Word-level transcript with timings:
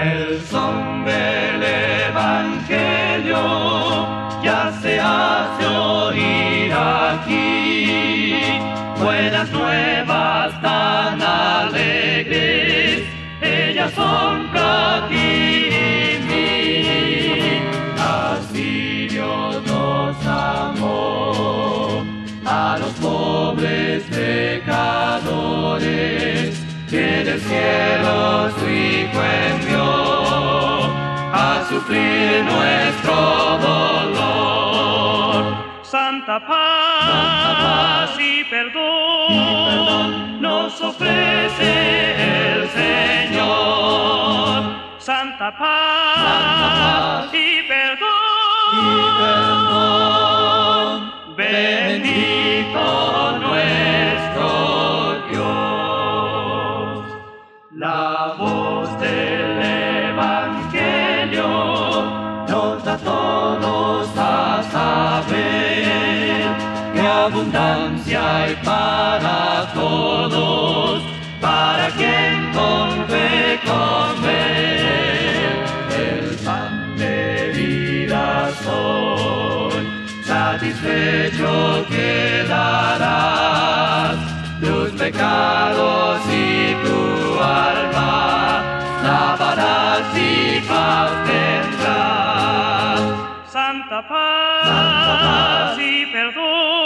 El 0.00 0.40
son 0.50 1.04
del 1.04 1.62
Evangelio 2.08 3.36
ya 4.42 4.72
se 4.80 4.98
hace 4.98 5.66
oír 5.66 6.72
aquí. 6.72 8.60
Buenas 8.98 9.50
nuevas 9.50 10.58
tan 10.62 11.20
alegres, 11.20 13.02
ellas 13.42 13.92
son 13.92 14.46
para 14.54 15.06
ti 15.08 15.68
y 15.68 16.18
mí. 16.28 17.60
Así 17.98 19.08
Dios 19.08 19.62
nos 19.66 20.16
amó 20.26 22.02
a 22.46 22.78
los 22.80 22.92
pobres 22.94 24.02
pecadores 24.04 25.28
que 26.88 27.22
del 27.22 27.40
cielo 27.40 27.97
a 31.78 31.80
sufrir 31.80 32.44
nuestro 32.44 33.14
dolor. 33.58 35.42
Santa 35.82 36.46
paz, 36.46 38.10
y, 38.18 38.44
perdón, 38.44 40.40
nos 40.40 40.80
ofrece 40.80 42.52
el 42.52 42.68
Señor. 42.70 44.62
Santa 44.98 45.56
paz, 45.56 47.32
y, 47.32 47.62
perdón, 47.68 48.08
y 48.72 48.86
perdón, 49.20 50.12
bendito 51.36 52.84
nuestro 53.40 54.48
Dios. 55.30 57.04
La 57.72 58.34
voz 58.38 58.57
abundancia 67.28 68.20
hay 68.36 68.54
para 68.64 69.70
todos, 69.74 71.02
para 71.40 71.90
quien 71.90 72.50
con 72.52 73.06
fe. 74.22 74.78
El 76.06 76.36
pan 76.44 76.96
de 76.96 77.52
vida 77.54 78.50
soy, 78.64 79.86
satisfecho 80.24 81.84
quedarás, 81.90 82.96
tus 84.60 84.90
pecados 84.92 86.20
y 86.32 86.74
tu 86.84 87.00
alma 87.42 88.62
lavarás 89.02 90.16
y 90.16 90.60
paz 90.66 91.10
tendrás. 91.26 93.00
Santa 93.52 93.98
Santa 93.98 94.08
paz, 94.08 95.78
y, 95.78 96.06
perdón, 96.06 96.77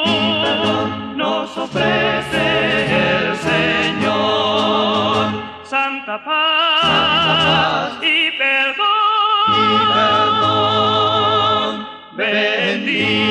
nos 1.16 1.56
ofrece 1.56 2.44
el 3.08 3.36
Señor. 3.36 5.26
Santa 5.64 6.22
paz, 6.24 6.82
Santa 6.82 7.34
paz 7.44 7.92
y, 8.02 8.30
perdón, 8.38 8.86
y 9.48 9.60
perdón, 9.94 11.72
bendito. 12.16 13.21